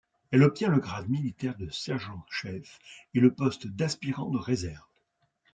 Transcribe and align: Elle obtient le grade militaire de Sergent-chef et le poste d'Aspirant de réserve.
Elle 0.31 0.41
obtient 0.41 0.69
le 0.69 0.79
grade 0.79 1.07
militaire 1.09 1.55
de 1.57 1.69
Sergent-chef 1.69 2.79
et 3.13 3.19
le 3.19 3.35
poste 3.35 3.67
d'Aspirant 3.67 4.31
de 4.31 4.39
réserve. 4.39 4.81